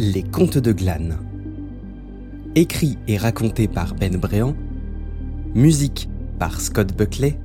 Les 0.00 0.22
Contes 0.22 0.58
de 0.58 0.70
Glane. 0.70 1.18
Écrit 2.54 2.98
et 3.08 3.16
raconté 3.16 3.66
par 3.66 3.96
Ben 3.96 4.16
Bréant. 4.16 4.54
Musique 5.56 6.08
par 6.38 6.60
Scott 6.60 6.96
Buckley. 6.96 7.36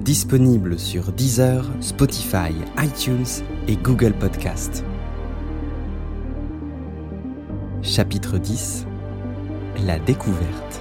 Disponible 0.00 0.80
sur 0.80 1.12
Deezer, 1.12 1.64
Spotify, 1.78 2.50
iTunes 2.76 3.44
et 3.68 3.76
Google 3.76 4.14
Podcast. 4.14 4.84
Chapitre 7.82 8.36
10 8.36 8.84
La 9.86 10.00
découverte. 10.00 10.80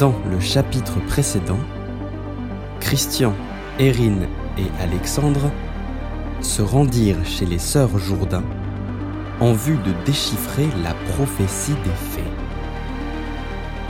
Dans 0.00 0.14
le 0.28 0.40
chapitre 0.40 0.98
précédent, 1.06 1.60
Christian, 2.80 3.34
Erin 3.78 4.22
et 4.58 4.82
Alexandre 4.82 5.52
se 6.46 6.62
rendirent 6.62 7.24
chez 7.24 7.44
les 7.44 7.58
sœurs 7.58 7.98
Jourdain 7.98 8.44
en 9.40 9.52
vue 9.52 9.76
de 9.78 9.92
déchiffrer 10.06 10.68
la 10.82 10.94
prophétie 11.12 11.74
des 11.84 11.90
fées. 11.90 12.32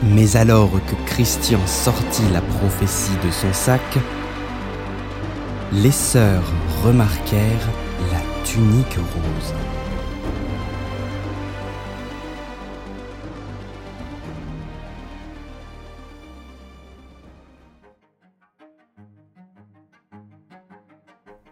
Mais 0.02 0.36
alors 0.36 0.70
que 0.72 0.96
Christian 1.06 1.60
sortit 1.66 2.28
la 2.32 2.40
prophétie 2.40 3.16
de 3.24 3.30
son 3.30 3.52
sac, 3.52 3.98
les 5.72 5.92
sœurs 5.92 6.50
remarquèrent 6.82 7.68
la 8.12 8.20
tunique 8.44 8.96
rose. 8.96 9.75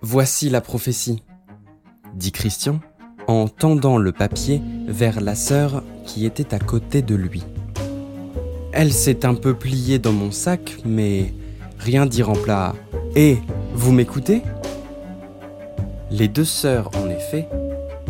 Voici 0.07 0.51
la 0.51 0.61
prophétie, 0.61 1.23
dit 2.15 2.31
Christian 2.31 2.79
en 3.27 3.49
tendant 3.49 3.97
le 3.97 4.13
papier 4.13 4.61
vers 4.87 5.23
la 5.23 5.35
sœur 5.35 5.83
qui 6.05 6.27
était 6.27 6.53
à 6.53 6.59
côté 6.59 7.01
de 7.01 7.15
lui. 7.15 7.43
Elle 8.73 8.93
s'est 8.93 9.25
un 9.25 9.35
peu 9.35 9.55
pliée 9.55 9.99
dans 9.99 10.13
mon 10.13 10.31
sac, 10.31 10.77
mais 10.85 11.33
rien 11.79 12.05
d'y 12.05 12.23
plat. 12.43 12.75
Et 13.17 13.39
vous 13.73 13.93
m'écoutez? 13.93 14.43
Les 16.11 16.29
deux 16.29 16.45
sœurs, 16.45 16.91
en 17.03 17.09
effet, 17.09 17.49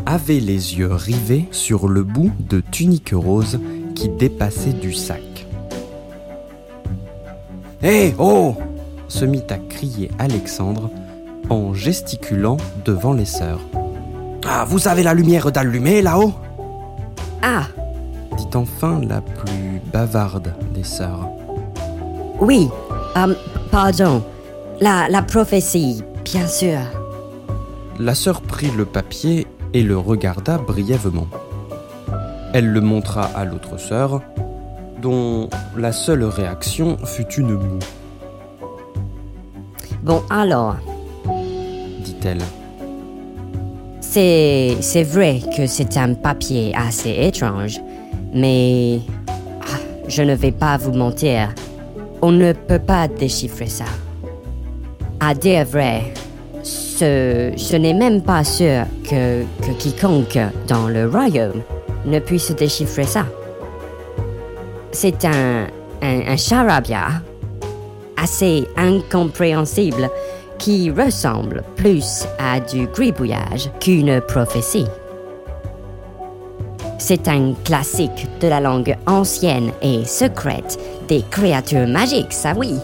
avaient 0.05 0.41
les 0.41 0.77
yeux 0.77 0.93
rivés 0.93 1.45
sur 1.53 1.87
le 1.87 2.03
bout 2.03 2.33
de 2.41 2.59
tunique 2.59 3.13
rose 3.15 3.61
qui 3.95 4.09
dépassait 4.09 4.73
du 4.73 4.93
sac. 4.95 5.47
Hé, 7.85 8.15
oh 8.19 8.57
se 9.07 9.25
mit 9.25 9.45
à 9.49 9.59
crier 9.59 10.11
Alexandre 10.19 10.91
en 11.51 11.75
gesticulant 11.75 12.57
devant 12.85 13.13
les 13.13 13.25
sœurs. 13.25 13.61
Ah, 14.47 14.65
vous 14.67 14.89
avez 14.89 15.03
la 15.03 15.15
lumière 15.15 15.51
d'allumer 15.53 16.03
là-haut? 16.03 16.33
Ah 17.43 17.65
dit 18.37 18.49
enfin 18.55 19.01
la 19.01 19.21
plus 19.21 19.81
bavarde 19.93 20.55
des 20.75 20.85
sœurs. 20.85 21.29
Oui, 22.41 22.69
euh, 23.17 23.35
pardon. 23.71 24.23
La, 24.81 25.09
la 25.09 25.23
prophétie, 25.23 26.03
bien 26.25 26.47
sûr. 26.47 26.81
La 27.99 28.15
sœur 28.15 28.41
prit 28.41 28.71
le 28.77 28.85
papier 28.85 29.47
et 29.73 29.83
le 29.83 29.97
regarda 29.97 30.59
brièvement. 30.59 31.29
Elle 32.53 32.73
le 32.73 32.81
montra 32.81 33.25
à 33.37 33.45
l'autre 33.45 33.79
sœur, 33.79 34.21
dont 35.01 35.49
la 35.77 35.93
seule 35.93 36.25
réaction 36.25 36.97
fut 37.05 37.33
une 37.35 37.55
moue. 37.55 37.79
Bon, 40.03 40.23
alors, 40.29 40.77
dit-elle. 42.05 42.43
c'est, 44.01 45.03
vrai 45.03 45.41
que 45.57 45.67
c'est 45.67 45.97
un 45.97 46.15
papier 46.15 46.73
assez 46.77 47.11
étrange, 47.11 47.81
mais 48.33 49.01
ah, 49.63 49.79
je 50.07 50.23
ne 50.23 50.35
vais 50.35 50.53
pas 50.53 50.77
vous 50.77 50.93
mentir. 50.93 51.53
On 52.23 52.31
ne 52.31 52.53
peut 52.53 52.79
pas 52.79 53.09
déchiffrer 53.09 53.67
ça. 53.67 53.87
À 55.21 55.35
dire 55.35 55.65
vrai, 55.65 56.13
ce, 56.63 57.77
n'est 57.77 57.95
même 57.95 58.23
pas 58.23 58.45
sûr 58.45 58.85
que, 59.09 59.43
que 59.43 59.73
quiconque 59.79 60.39
dans 60.69 60.89
le 60.89 61.09
royaume 61.09 61.63
ne 62.07 62.19
puisse 62.19 62.55
déchiffrer 62.55 63.05
ça. 63.05 63.27
C'est 64.93 65.25
un, 65.25 65.67
un 66.03 66.37
charabia 66.37 67.23
assez 68.17 68.67
incompréhensible 68.77 70.09
qui 70.65 70.91
ressemble 70.91 71.63
plus 71.77 72.25
à 72.39 72.59
du 72.59 72.87
gribouillage 72.87 73.71
qu'une 73.81 74.23
prophétie. 74.23 74.87
C'est 76.99 77.29
un 77.29 77.53
classique 77.65 78.27
de 78.41 78.49
la 78.49 78.61
langue 78.61 78.97
ancienne 79.07 79.73
et 79.83 80.07
secrète 80.07 80.79
des 81.07 81.23
créatures 81.31 81.87
magiques, 81.87 82.33
ça 82.33 82.55
oui. 82.57 82.77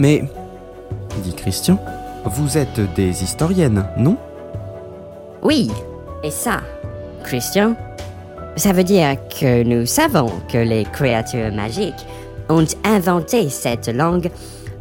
Mais, 0.00 0.24
dit 1.22 1.34
Christian, 1.34 1.78
vous 2.24 2.58
êtes 2.58 2.80
des 2.96 3.22
historiennes, 3.22 3.86
non? 3.96 4.16
Oui, 5.44 5.70
et 6.24 6.32
ça, 6.32 6.58
Christian, 7.22 7.76
ça 8.56 8.72
veut 8.72 8.82
dire 8.82 9.14
que 9.28 9.62
nous 9.62 9.86
savons 9.86 10.32
que 10.52 10.58
les 10.58 10.82
créatures 10.86 11.52
magiques 11.52 12.04
ont 12.48 12.66
inventé 12.82 13.48
cette 13.48 13.86
langue 13.86 14.28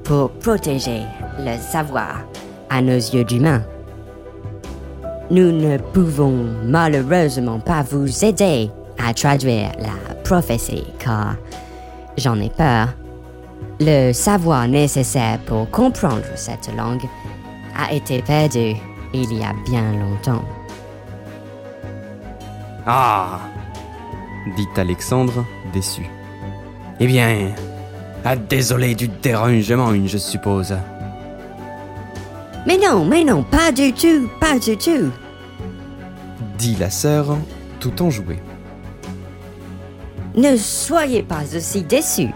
pour 0.07 0.31
protéger 0.31 1.01
le 1.38 1.57
savoir 1.57 2.23
à 2.69 2.81
nos 2.81 2.95
yeux 2.95 3.25
d'humains. 3.25 3.62
Nous 5.29 5.51
ne 5.51 5.78
pouvons 5.78 6.45
malheureusement 6.63 7.59
pas 7.59 7.84
vous 7.84 8.23
aider 8.23 8.72
à 8.97 9.13
traduire 9.13 9.72
la 9.79 10.16
prophétie 10.23 10.85
car, 10.97 11.35
j'en 12.18 12.40
ai 12.40 12.50
peur, 12.50 12.88
le 13.81 14.13
savoir 14.13 14.68
nécessaire 14.68 15.40
pour 15.45 15.69
comprendre 15.69 16.24
cette 16.35 16.74
langue 16.75 17.03
a 17.78 17.94
été 17.94 18.22
perdu 18.22 18.75
il 19.13 19.34
y 19.34 19.44
a 19.44 19.53
bien 19.66 19.91
longtemps. 19.91 20.45
Ah 22.85 23.41
dit 24.56 24.68
Alexandre, 24.78 25.45
déçu. 25.74 26.03
Eh 27.01 27.07
bien, 27.07 27.51
ah, 28.29 28.35
désolé 28.35 28.93
du 28.93 29.07
dérangement, 29.07 29.93
je 30.05 30.17
suppose. 30.17 30.75
Mais 32.65 32.77
non, 32.77 33.05
mais 33.05 33.23
non, 33.23 33.41
pas 33.41 33.71
du 33.71 33.93
tout, 33.93 34.29
pas 34.41 34.59
du 34.59 34.75
tout. 34.75 35.13
dit 36.57 36.75
la 36.77 36.89
sœur, 36.89 37.38
tout 37.79 38.01
enjouée. 38.01 38.39
Ne 40.35 40.57
soyez 40.57 41.23
pas 41.23 41.43
aussi 41.55 41.83
déçus. 41.83 42.33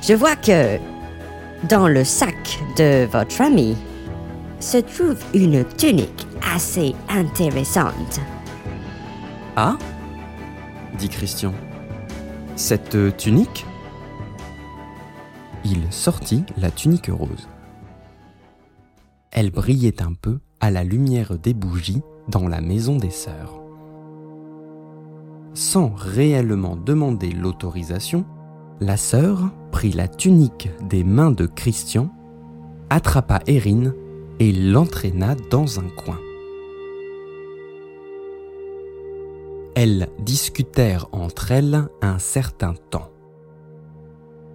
Je 0.00 0.14
vois 0.14 0.34
que 0.34 0.78
dans 1.68 1.88
le 1.88 2.04
sac 2.04 2.58
de 2.78 3.06
votre 3.12 3.42
ami 3.42 3.76
se 4.60 4.78
trouve 4.78 5.18
une 5.34 5.62
tunique 5.76 6.26
assez 6.54 6.94
intéressante. 7.10 8.18
Ah? 9.56 9.76
Dit 10.98 11.10
Christian. 11.10 11.52
Cette 12.56 12.96
tunique? 13.18 13.66
Il 15.70 15.92
sortit 15.92 16.44
la 16.56 16.70
tunique 16.70 17.10
rose. 17.12 17.46
Elle 19.30 19.50
brillait 19.50 20.02
un 20.02 20.14
peu 20.14 20.38
à 20.60 20.70
la 20.70 20.82
lumière 20.82 21.36
des 21.38 21.52
bougies 21.52 22.00
dans 22.28 22.48
la 22.48 22.62
maison 22.62 22.96
des 22.96 23.10
sœurs. 23.10 23.60
Sans 25.52 25.92
réellement 25.94 26.74
demander 26.74 27.32
l'autorisation, 27.32 28.24
la 28.80 28.96
sœur 28.96 29.50
prit 29.70 29.92
la 29.92 30.08
tunique 30.08 30.70
des 30.88 31.04
mains 31.04 31.32
de 31.32 31.44
Christian, 31.44 32.08
attrapa 32.88 33.40
Erin 33.46 33.92
et 34.40 34.52
l'entraîna 34.52 35.34
dans 35.50 35.80
un 35.80 35.88
coin. 35.90 36.18
Elles 39.74 40.08
discutèrent 40.20 41.08
entre 41.12 41.52
elles 41.52 41.88
un 42.00 42.18
certain 42.18 42.72
temps. 42.88 43.10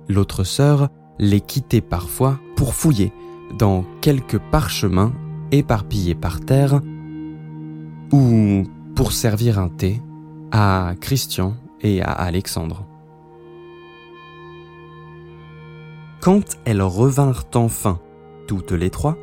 L'autre 0.09 0.43
sœur 0.43 0.89
les 1.19 1.41
quittait 1.41 1.81
parfois 1.81 2.39
pour 2.55 2.73
fouiller 2.73 3.11
dans 3.57 3.85
quelques 4.01 4.39
parchemins 4.39 5.13
éparpillés 5.51 6.15
par 6.15 6.39
terre 6.39 6.81
ou 8.11 8.63
pour 8.95 9.11
servir 9.11 9.59
un 9.59 9.69
thé 9.69 10.01
à 10.51 10.93
Christian 10.99 11.55
et 11.81 12.01
à 12.01 12.11
Alexandre. 12.11 12.85
Quand 16.21 16.57
elles 16.65 16.81
revinrent 16.81 17.45
enfin, 17.55 17.99
toutes 18.47 18.71
les 18.71 18.89
trois, 18.89 19.17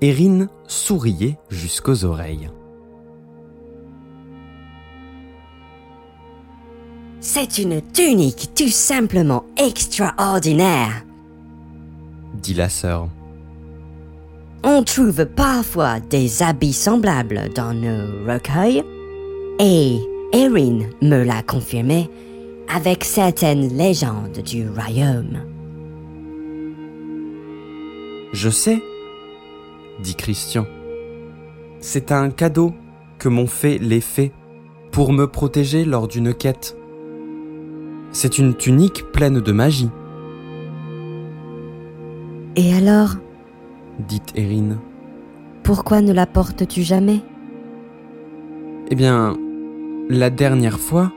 Erin 0.00 0.48
souriait 0.66 1.38
jusqu'aux 1.50 2.04
oreilles. 2.04 2.50
C'est 7.24 7.58
une 7.58 7.80
tunique 7.92 8.50
tout 8.52 8.66
simplement 8.66 9.44
extraordinaire. 9.56 11.04
dit 12.34 12.52
la 12.52 12.68
sœur. 12.68 13.06
on 14.64 14.82
trouve 14.82 15.24
parfois 15.26 16.00
des 16.00 16.42
habits 16.42 16.72
semblables 16.72 17.48
dans 17.54 17.74
nos 17.74 18.26
recueils, 18.26 18.82
et 19.60 19.98
Erin 20.32 20.80
me 21.00 21.22
l'a 21.22 21.42
confirmé 21.42 22.10
avec 22.68 23.04
certaines 23.04 23.68
légendes 23.68 24.42
du 24.44 24.68
royaume. 24.68 25.44
Je 28.32 28.50
sais, 28.50 28.82
dit 30.02 30.16
Christian. 30.16 30.66
C'est 31.78 32.10
un 32.10 32.30
cadeau 32.30 32.72
que 33.20 33.28
m'ont 33.28 33.46
fait 33.46 33.78
les 33.78 34.00
fées 34.00 34.32
pour 34.90 35.12
me 35.12 35.28
protéger 35.28 35.84
lors 35.84 36.08
d'une 36.08 36.34
quête. 36.34 36.76
C'est 38.12 38.38
une 38.38 38.54
tunique 38.54 39.10
pleine 39.12 39.40
de 39.40 39.52
magie. 39.52 39.90
Et 42.56 42.74
alors, 42.74 43.16
dit 43.98 44.20
Erin. 44.34 44.78
pourquoi 45.62 46.02
ne 46.02 46.12
la 46.12 46.26
portes-tu 46.26 46.82
jamais? 46.82 47.20
Eh 48.90 48.94
bien, 48.94 49.34
la 50.10 50.28
dernière 50.28 50.78
fois, 50.78 51.10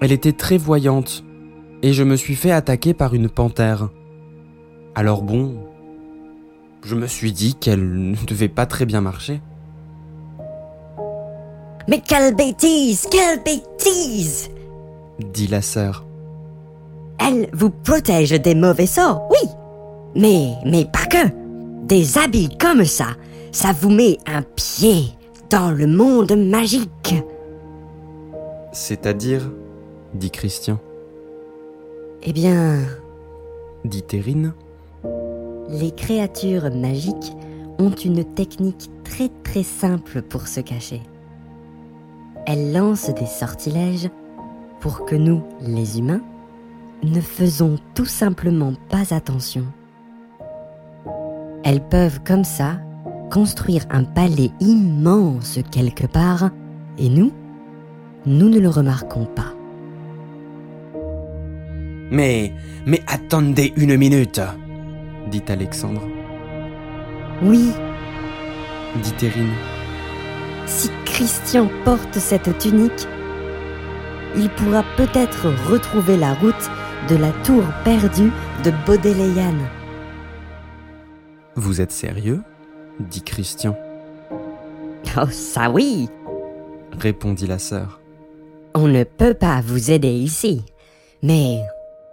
elle 0.00 0.12
était 0.12 0.32
très 0.32 0.56
voyante 0.56 1.24
et 1.82 1.92
je 1.92 2.02
me 2.02 2.16
suis 2.16 2.34
fait 2.34 2.50
attaquer 2.52 2.94
par 2.94 3.14
une 3.14 3.28
panthère. 3.28 3.90
Alors 4.94 5.22
bon, 5.22 5.58
je 6.82 6.94
me 6.94 7.06
suis 7.06 7.32
dit 7.32 7.54
qu'elle 7.54 8.10
ne 8.12 8.26
devait 8.26 8.48
pas 8.48 8.64
très 8.64 8.86
bien 8.86 9.02
marcher. 9.02 9.42
Mais 11.88 12.00
quelle 12.00 12.34
bêtise 12.34 13.06
Quelle 13.10 13.42
bêtise 13.42 14.50
dit 15.18 15.46
la 15.46 15.62
sœur. 15.62 16.06
Elle 17.18 17.48
vous 17.52 17.70
protège 17.70 18.30
des 18.30 18.54
mauvais 18.54 18.86
sorts, 18.86 19.28
oui. 19.30 19.48
Mais, 20.14 20.54
mais 20.64 20.84
pas 20.84 21.06
que. 21.06 21.28
Des 21.86 22.18
habits 22.18 22.56
comme 22.58 22.84
ça, 22.84 23.06
ça 23.52 23.72
vous 23.72 23.90
met 23.90 24.18
un 24.26 24.42
pied 24.42 25.06
dans 25.50 25.70
le 25.70 25.86
monde 25.86 26.32
magique. 26.36 27.14
C'est-à-dire 28.72 29.50
dit 30.14 30.30
Christian. 30.30 30.78
Eh 32.22 32.32
bien, 32.32 32.78
dit 33.84 34.04
Erin. 34.12 34.54
les 35.70 35.90
créatures 35.92 36.74
magiques 36.74 37.32
ont 37.78 37.90
une 37.90 38.24
technique 38.24 38.90
très 39.04 39.30
très 39.44 39.62
simple 39.62 40.22
pour 40.22 40.48
se 40.48 40.60
cacher. 40.60 41.00
Elles 42.46 42.72
lancent 42.72 43.14
des 43.14 43.26
sortilèges 43.26 44.10
pour 44.80 45.04
que 45.04 45.16
nous, 45.16 45.42
les 45.60 45.98
humains, 45.98 46.22
ne 47.02 47.20
faisons 47.20 47.78
tout 47.94 48.06
simplement 48.06 48.72
pas 48.88 49.14
attention. 49.14 49.64
Elles 51.64 51.86
peuvent 51.86 52.20
comme 52.24 52.44
ça 52.44 52.80
construire 53.30 53.84
un 53.90 54.04
palais 54.04 54.50
immense 54.60 55.58
quelque 55.70 56.06
part 56.06 56.50
et 56.98 57.08
nous, 57.08 57.32
nous 58.26 58.48
ne 58.48 58.58
le 58.58 58.68
remarquons 58.68 59.26
pas. 59.26 59.54
Mais, 62.10 62.52
mais 62.86 63.02
attendez 63.06 63.72
une 63.76 63.96
minute, 63.96 64.40
dit 65.30 65.42
Alexandre. 65.48 66.02
Oui, 67.42 67.70
Dit 69.02 69.26
Erin. 69.26 69.48
si 70.66 70.90
Christian 71.04 71.68
porte 71.84 72.14
cette 72.14 72.58
tunique, 72.58 73.06
il 74.36 74.50
pourra 74.50 74.84
peut-être 74.96 75.48
retrouver 75.70 76.16
la 76.16 76.34
route 76.34 76.70
de 77.08 77.16
la 77.16 77.32
tour 77.44 77.64
perdue 77.84 78.32
de 78.64 78.72
Baudelayan. 78.86 79.54
Vous 81.54 81.80
êtes 81.80 81.92
sérieux? 81.92 82.42
dit 83.00 83.22
Christian, 83.22 83.76
Oh, 85.16 85.30
ça 85.30 85.70
oui 85.70 86.08
répondit 86.98 87.46
la 87.46 87.58
sœur. 87.58 88.00
On 88.74 88.88
ne 88.88 89.04
peut 89.04 89.34
pas 89.34 89.60
vous 89.64 89.90
aider 89.90 90.12
ici. 90.12 90.64
Mais 91.22 91.60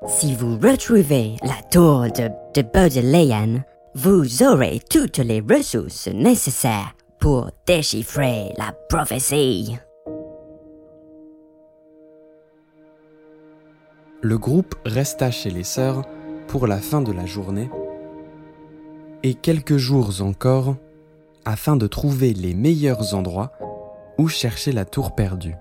si 0.07 0.35
vous 0.35 0.57
retrouvez 0.57 1.35
la 1.43 1.61
tour 1.71 2.03
de, 2.03 2.29
de 2.53 3.71
vous 3.95 4.43
aurez 4.43 4.81
toutes 4.89 5.19
les 5.19 5.41
ressources 5.41 6.07
nécessaires 6.07 6.93
pour 7.19 7.49
déchiffrer 7.65 8.53
la 8.57 8.73
prophétie. 8.89 9.77
Le 14.21 14.37
groupe 14.37 14.75
resta 14.85 15.29
chez 15.29 15.51
les 15.51 15.63
sœurs 15.63 16.03
pour 16.47 16.67
la 16.67 16.77
fin 16.77 17.01
de 17.01 17.11
la 17.11 17.25
journée 17.25 17.69
et 19.23 19.33
quelques 19.33 19.77
jours 19.77 20.21
encore 20.21 20.75
afin 21.45 21.75
de 21.75 21.87
trouver 21.87 22.33
les 22.33 22.53
meilleurs 22.53 23.13
endroits 23.13 23.51
où 24.17 24.27
chercher 24.27 24.71
la 24.71 24.85
tour 24.85 25.13
perdue. 25.15 25.55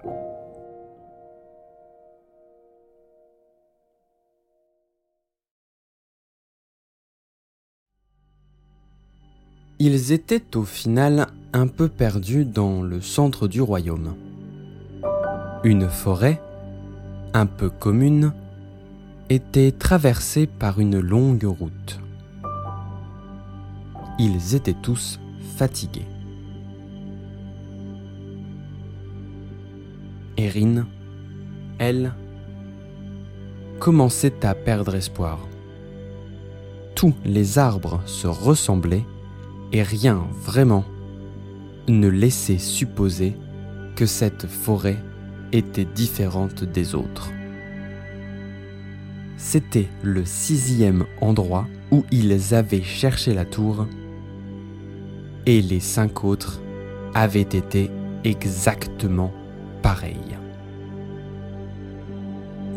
Ils 9.78 10.12
étaient 10.12 10.56
au 10.56 10.62
final 10.62 11.26
un 11.52 11.66
peu 11.66 11.88
perdus 11.88 12.44
dans 12.44 12.82
le 12.82 13.00
centre 13.00 13.48
du 13.48 13.60
royaume. 13.60 14.14
Une 15.64 15.88
forêt, 15.88 16.40
un 17.34 17.46
peu 17.46 17.68
commune, 17.68 18.32
était 19.30 19.72
traversée 19.72 20.46
par 20.46 20.80
une 20.80 21.00
longue 21.00 21.44
route. 21.44 22.00
Ils 24.18 24.54
étaient 24.54 24.76
tous 24.82 25.18
fatigués. 25.56 26.06
Erin, 30.36 30.86
elle, 31.78 32.12
commençait 33.80 34.44
à 34.44 34.54
perdre 34.54 34.94
espoir. 34.94 35.38
Tous 36.94 37.14
les 37.24 37.58
arbres 37.58 38.02
se 38.06 38.26
ressemblaient 38.26 39.04
et 39.72 39.82
rien 39.82 40.26
vraiment 40.42 40.84
ne 41.88 42.08
laissait 42.08 42.58
supposer 42.58 43.36
que 43.96 44.06
cette 44.06 44.46
forêt 44.46 44.98
était 45.52 45.84
différente 45.84 46.64
des 46.64 46.94
autres. 46.94 47.30
C'était 49.36 49.88
le 50.02 50.24
sixième 50.24 51.06
endroit 51.20 51.66
où 51.90 52.04
ils 52.10 52.54
avaient 52.54 52.82
cherché 52.82 53.34
la 53.34 53.44
tour 53.44 53.86
et 55.46 55.60
les 55.60 55.80
cinq 55.80 56.24
autres 56.24 56.62
avaient 57.14 57.40
été 57.40 57.90
exactement 58.24 59.32
pareils. 59.82 60.38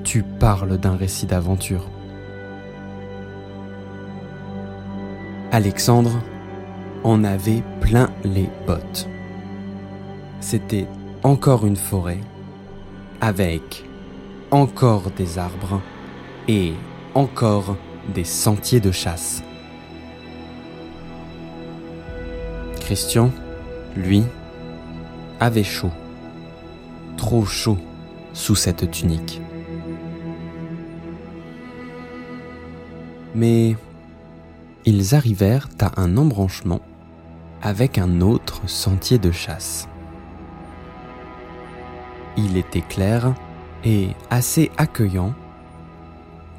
Tu 0.04 0.24
parles 0.24 0.78
d'un 0.78 0.96
récit 0.96 1.26
d'aventure. 1.26 1.90
Alexandre 5.52 6.22
en 7.04 7.24
avait 7.24 7.64
plein 7.82 8.10
les 8.24 8.50
bottes. 8.66 9.08
C'était 10.40 10.88
encore 11.24 11.66
une 11.66 11.76
forêt 11.76 12.20
avec 13.22 13.86
encore 14.52 15.12
des 15.12 15.38
arbres 15.38 15.82
et 16.48 16.74
encore 17.14 17.76
des 18.14 18.24
sentiers 18.24 18.80
de 18.80 18.92
chasse. 18.92 19.44
Christian, 22.80 23.32
lui, 23.96 24.24
avait 25.40 25.64
chaud. 25.64 25.92
Trop 27.18 27.46
chaud 27.46 27.78
sous 28.34 28.56
cette 28.56 28.90
tunique. 28.92 29.42
Mais 33.36 33.76
ils 34.86 35.16
arrivèrent 35.16 35.68
à 35.80 36.00
un 36.02 36.16
embranchement 36.16 36.80
avec 37.62 37.98
un 37.98 38.22
autre 38.22 38.62
sentier 38.68 39.18
de 39.18 39.32
chasse. 39.32 39.88
Il 42.38 42.56
était 42.56 42.82
clair 42.82 43.34
et 43.84 44.10
assez 44.30 44.72
accueillant, 44.78 45.34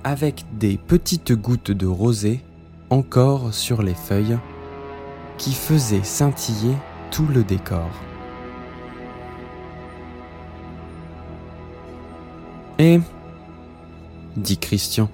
avec 0.05 0.45
des 0.59 0.77
petites 0.77 1.33
gouttes 1.33 1.71
de 1.71 1.87
rosée 1.87 2.41
encore 2.91 3.53
sur 3.53 3.83
les 3.83 3.95
feuilles 3.95 4.39
qui 5.37 5.53
faisaient 5.53 6.05
scintiller 6.05 6.75
tout 7.11 7.27
le 7.27 7.45
décor. 7.45 7.91
Et, 12.79 13.01
dit 14.37 14.59
Christian, 14.59 15.09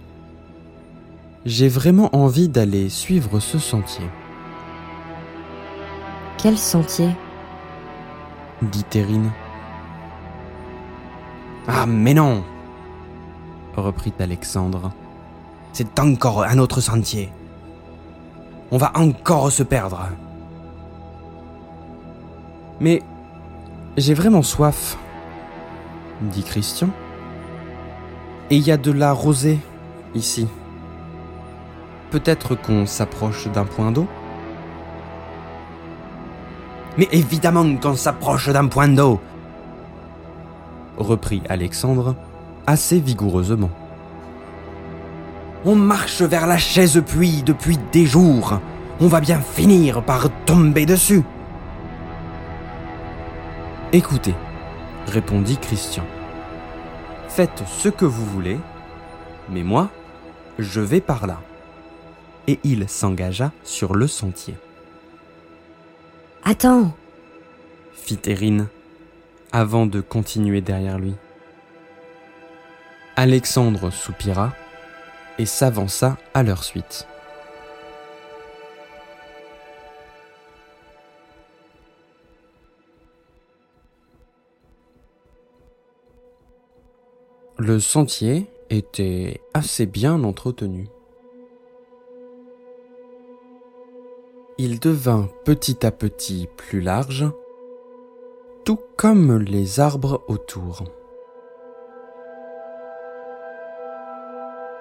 j'ai 1.47 1.69
vraiment 1.69 2.15
envie 2.15 2.49
d'aller 2.49 2.89
suivre 2.89 3.41
ce 3.41 3.59
sentier, 3.59 4.07
Quel 6.39 6.59
sentier? 6.59 7.09
dit 8.61 8.85
Terrine. 8.85 9.31
Ah, 11.67 11.87
mais 11.87 12.13
non 12.13 12.45
reprit 13.77 14.13
Alexandre. 14.19 14.93
C'est 15.73 15.99
encore 15.99 16.45
un 16.45 16.59
autre 16.59 16.81
sentier. 16.81 17.33
On 18.71 18.79
va 18.79 18.93
encore 18.95 19.51
se 19.51 19.63
perdre. 19.63 20.09
Mais 22.81 23.03
j'ai 23.97 24.15
vraiment 24.15 24.43
soif, 24.43 24.99
dit 26.21 26.43
Christian. 26.43 26.89
Et 28.51 28.57
il 28.57 28.67
y 28.67 28.73
a 28.73 28.77
de 28.77 28.93
la 28.93 29.13
rosée 29.13 29.59
ici. 30.15 30.47
Peut-être 32.11 32.55
qu'on 32.55 32.87
s'approche 32.87 33.49
d'un 33.49 33.65
point 33.65 33.91
d'eau 33.91 34.07
Mais 36.97 37.09
évidemment 37.11 37.77
qu'on 37.77 37.97
s'approche 37.97 38.49
d'un 38.49 38.69
point 38.69 38.89
d'eau 38.89 39.21
reprit 40.97 41.43
Alexandre 41.49 42.15
assez 42.67 43.01
vigoureusement. 43.01 43.71
On 45.65 45.75
marche 45.75 46.23
vers 46.23 46.47
la 46.47 46.59
chaise 46.59 47.03
puits 47.07 47.43
depuis 47.43 47.79
des 47.93 48.07
jours. 48.07 48.61
On 49.01 49.07
va 49.07 49.21
bien 49.21 49.41
finir 49.41 50.03
par 50.03 50.29
tomber 50.45 50.87
dessus. 50.87 51.23
Écoutez, 53.93 54.35
répondit 55.07 55.57
Christian. 55.57 56.05
Faites 57.29 57.63
ce 57.67 57.89
que 57.89 58.05
vous 58.05 58.27
voulez, 58.27 58.59
mais 59.51 59.63
moi, 59.63 59.91
je 60.59 60.81
vais 60.81 61.01
par 61.01 61.27
là. 61.27 61.41
Et 62.47 62.61
il 62.63 62.89
s'engagea 62.89 63.53
sur 63.63 63.95
le 63.95 64.07
sentier. 64.07 64.55
Attends, 66.45 66.93
fit 67.95 68.19
Erin 68.27 68.67
avant 69.51 69.87
de 69.87 70.01
continuer 70.01 70.61
derrière 70.61 70.99
lui. 70.99 71.15
Alexandre 73.17 73.91
soupira 73.91 74.53
et 75.39 75.47
s'avança 75.47 76.17
à 76.35 76.43
leur 76.43 76.65
suite. 76.65 77.07
Le 87.57 87.79
sentier 87.79 88.51
était 88.69 89.41
assez 89.55 89.87
bien 89.87 90.25
entretenu. 90.25 90.89
Il 94.59 94.81
devint 94.81 95.29
petit 95.45 95.87
à 95.87 95.93
petit 95.93 96.49
plus 96.57 96.81
large, 96.81 97.27
tout 98.65 98.81
comme 98.97 99.39
les 99.39 99.79
arbres 99.79 100.25
autour. 100.27 100.83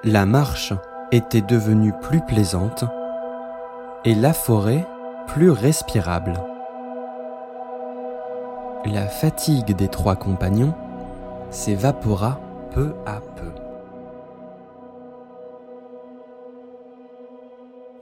La 0.05 0.25
marche 0.25 0.73
était 1.13 1.39
devenue 1.41 1.93
plus 2.01 2.19
plaisante 2.19 2.83
et 4.03 4.13
la 4.13 4.33
forêt 4.33 4.85
plus 5.27 5.49
respirable. 5.49 6.33
La 8.83 9.07
fatigue 9.07 9.73
des 9.77 9.87
trois 9.87 10.17
compagnons 10.17 10.73
s'évapora 11.51 12.41
peu 12.71 12.93
à 13.05 13.21
peu. 13.37 13.49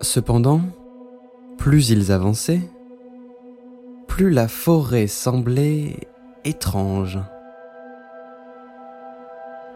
Cependant, 0.02 0.62
plus 1.60 1.92
ils 1.92 2.12
avançaient, 2.12 2.62
plus 4.08 4.32
la 4.32 4.48
forêt 4.48 5.06
semblait 5.06 5.98
étrange. 6.46 7.20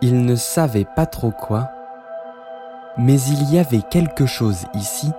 Ils 0.01 0.25
ne 0.25 0.35
savaient 0.35 0.87
pas 0.95 1.05
trop 1.05 1.29
quoi, 1.29 1.69
mais 2.97 3.19
il 3.21 3.53
y 3.53 3.59
avait 3.59 3.83
quelque 3.89 4.25
chose 4.25 4.65
ici 4.73 5.11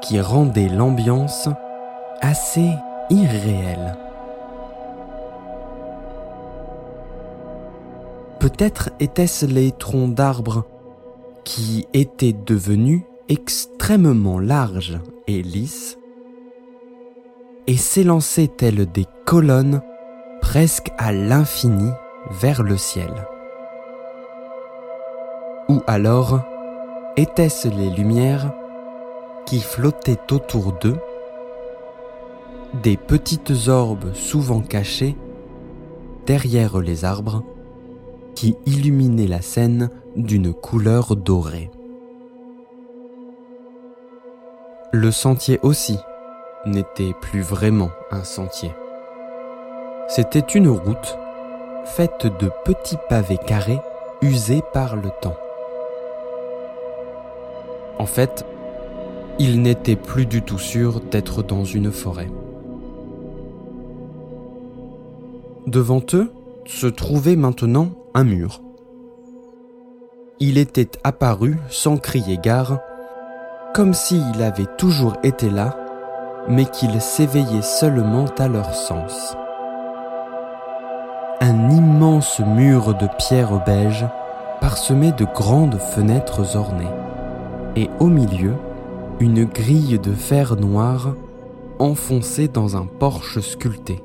qui 0.00 0.20
rendait 0.20 0.68
l'ambiance 0.68 1.48
assez 2.20 2.70
irréelle. 3.10 3.96
Peut-être 8.38 8.90
étaient-ce 9.00 9.46
les 9.46 9.72
troncs 9.72 10.14
d'arbres 10.14 10.64
qui 11.44 11.86
étaient 11.94 12.32
devenus 12.34 13.02
extrêmement 13.28 14.38
larges 14.38 14.98
et 15.26 15.42
lisses 15.42 15.98
et 17.66 17.76
s'élançaient 17.76 18.50
telles 18.56 18.86
des 18.86 19.06
colonnes 19.24 19.80
presque 20.40 20.92
à 20.98 21.12
l'infini 21.12 21.90
vers 22.30 22.62
le 22.62 22.76
ciel. 22.76 23.10
Ou 25.68 25.80
alors 25.86 26.40
étaient-ce 27.16 27.68
les 27.68 27.90
lumières 27.90 28.52
qui 29.46 29.60
flottaient 29.60 30.32
autour 30.32 30.72
d'eux, 30.72 30.98
des 32.82 32.96
petites 32.96 33.68
orbes 33.68 34.12
souvent 34.12 34.60
cachées 34.60 35.16
derrière 36.26 36.78
les 36.78 37.04
arbres 37.04 37.42
qui 38.34 38.56
illuminait 38.66 39.26
la 39.26 39.40
scène 39.40 39.90
d'une 40.16 40.52
couleur 40.52 41.16
dorée. 41.16 41.70
Le 44.92 45.10
sentier 45.10 45.58
aussi 45.62 45.98
n'était 46.66 47.14
plus 47.20 47.40
vraiment 47.40 47.90
un 48.10 48.24
sentier. 48.24 48.72
C'était 50.08 50.40
une 50.40 50.68
route 50.68 51.18
faite 51.84 52.26
de 52.26 52.50
petits 52.64 52.98
pavés 53.08 53.38
carrés 53.38 53.80
usés 54.20 54.62
par 54.72 54.96
le 54.96 55.10
temps. 55.22 55.36
En 57.98 58.06
fait, 58.06 58.44
il 59.38 59.62
n'était 59.62 59.96
plus 59.96 60.26
du 60.26 60.42
tout 60.42 60.58
sûr 60.58 61.00
d'être 61.00 61.42
dans 61.42 61.64
une 61.64 61.92
forêt. 61.92 62.30
Devant 65.66 66.02
eux 66.14 66.32
se 66.64 66.86
trouvait 66.86 67.36
maintenant 67.36 67.90
un 68.14 68.24
mur. 68.24 68.62
Il 70.38 70.58
était 70.58 70.90
apparu 71.02 71.56
sans 71.70 71.96
crier 71.96 72.38
gare, 72.38 72.78
comme 73.74 73.94
s'il 73.94 74.42
avait 74.42 74.68
toujours 74.78 75.16
été 75.22 75.50
là, 75.50 75.76
mais 76.48 76.66
qu'il 76.66 77.00
s'éveillait 77.00 77.62
seulement 77.62 78.26
à 78.38 78.48
leur 78.48 78.74
sens. 78.74 79.36
Un 81.40 81.70
immense 81.70 82.40
mur 82.40 82.94
de 82.94 83.08
pierre 83.18 83.64
beige 83.64 84.06
parsemé 84.60 85.12
de 85.12 85.24
grandes 85.24 85.78
fenêtres 85.78 86.56
ornées, 86.56 86.84
et 87.76 87.88
au 88.00 88.06
milieu, 88.06 88.54
une 89.20 89.44
grille 89.44 89.98
de 89.98 90.12
fer 90.12 90.56
noir 90.56 91.14
enfoncée 91.78 92.48
dans 92.48 92.76
un 92.76 92.86
porche 92.86 93.40
sculpté 93.40 94.02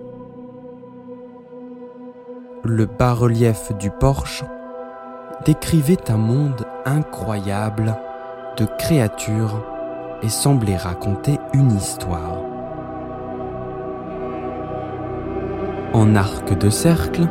le 2.63 2.85
bas-relief 2.85 3.71
du 3.77 3.89
porche 3.89 4.43
décrivait 5.45 6.11
un 6.11 6.17
monde 6.17 6.65
incroyable 6.85 7.95
de 8.57 8.65
créatures 8.77 9.63
et 10.21 10.29
semblait 10.29 10.77
raconter 10.77 11.39
une 11.53 11.71
histoire. 11.71 12.37
En 15.93 16.15
arc 16.15 16.57
de 16.57 16.69
cercle, 16.69 17.27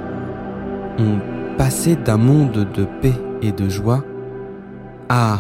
on 0.99 1.57
passait 1.57 1.97
d'un 1.97 2.17
monde 2.17 2.67
de 2.75 2.85
paix 3.01 3.15
et 3.43 3.53
de 3.53 3.69
joie 3.69 4.03
à, 5.09 5.39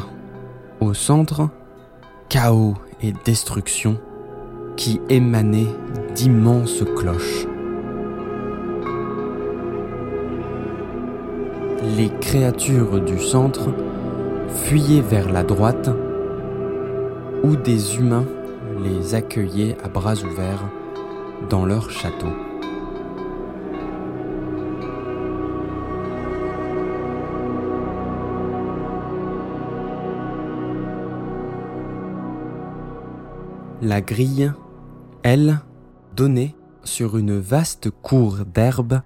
au 0.81 0.95
centre, 0.95 1.49
chaos 2.29 2.75
et 3.03 3.13
destruction 3.25 3.99
qui 4.77 5.01
émanaient 5.09 5.75
d'immenses 6.15 6.85
cloches. 6.97 7.47
les 11.97 12.11
créatures 12.21 13.01
du 13.01 13.19
centre 13.19 13.71
fuyaient 14.49 15.01
vers 15.01 15.31
la 15.31 15.43
droite 15.43 15.91
où 17.43 17.57
des 17.57 17.97
humains 17.97 18.27
les 18.83 19.15
accueillaient 19.15 19.77
à 19.83 19.89
bras 19.89 20.15
ouverts 20.15 20.65
dans 21.49 21.65
leur 21.65 21.91
château. 21.91 22.50
La 33.83 34.03
grille, 34.03 34.53
elle, 35.23 35.61
donnait 36.15 36.55
sur 36.85 37.17
une 37.17 37.39
vaste 37.39 37.89
cour 37.89 38.41
d'herbe 38.45 39.01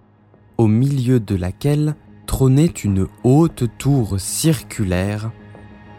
au 0.58 0.66
milieu 0.66 1.20
de 1.20 1.36
laquelle 1.36 1.94
trônait 2.26 2.66
une 2.66 3.06
haute 3.22 3.64
tour 3.78 4.18
circulaire 4.18 5.30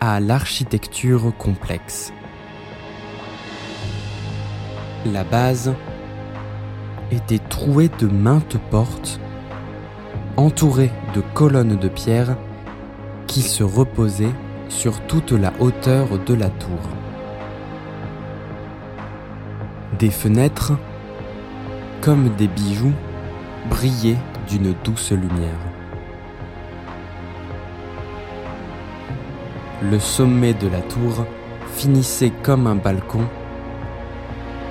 à 0.02 0.20
l'architecture 0.20 1.32
complexe. 1.38 2.12
La 5.06 5.24
base 5.24 5.74
était 7.12 7.40
trouée 7.40 7.90
de 7.98 8.08
maintes 8.08 8.58
portes, 8.72 9.22
entourées 10.36 10.92
de 11.14 11.22
colonnes 11.34 11.78
de 11.78 11.88
pierre 11.88 12.36
qui 13.26 13.42
se 13.42 13.64
reposaient 13.64 14.36
sur 14.68 15.00
toute 15.08 15.32
la 15.32 15.54
hauteur 15.62 16.20
de 16.26 16.34
la 16.34 16.50
tour. 16.50 17.05
Des 20.00 20.10
fenêtres 20.10 20.74
comme 22.06 22.30
des 22.36 22.48
bijoux, 22.48 22.94
brillaient 23.68 24.20
d'une 24.48 24.76
douce 24.84 25.12
lumière. 25.12 25.60
Le 29.82 29.98
sommet 29.98 30.54
de 30.54 30.68
la 30.68 30.82
tour 30.82 31.26
finissait 31.74 32.32
comme 32.44 32.68
un 32.68 32.76
balcon, 32.76 33.26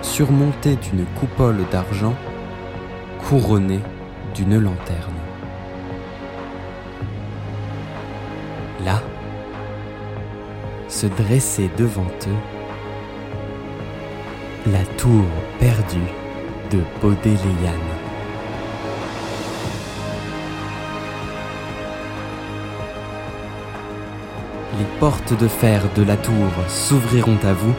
surmonté 0.00 0.76
d'une 0.76 1.04
coupole 1.18 1.64
d'argent, 1.72 2.14
couronné 3.28 3.80
d'une 4.34 4.58
lanterne. 4.60 5.20
Là, 8.84 9.02
se 10.88 11.06
dressait 11.08 11.70
devant 11.76 12.06
eux 12.28 12.53
la 14.66 14.82
tour 14.96 15.26
perdue 15.58 16.10
de 16.70 16.80
Baudéléane. 17.02 17.38
Les 24.78 24.84
portes 24.98 25.38
de 25.38 25.48
fer 25.48 25.82
de 25.94 26.02
la 26.02 26.16
tour 26.16 26.32
s'ouvriront 26.68 27.38
à 27.44 27.52
vous 27.52 27.74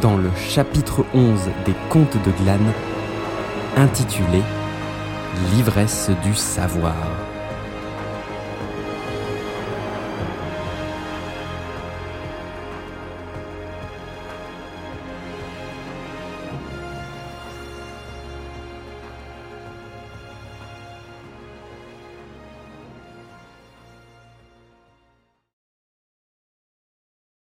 dans 0.00 0.16
le 0.16 0.30
chapitre 0.36 1.04
11 1.12 1.40
des 1.66 1.74
Contes 1.90 2.16
de 2.24 2.30
Glane, 2.42 2.72
intitulé 3.76 4.40
L'ivresse 5.52 6.10
du 6.22 6.34
savoir. 6.34 7.23